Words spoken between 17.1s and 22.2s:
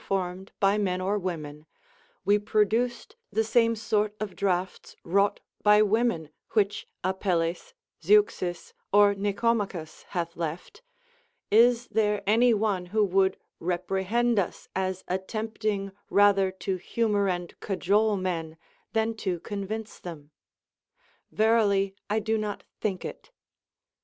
and cajole men than to convince them] A'erily I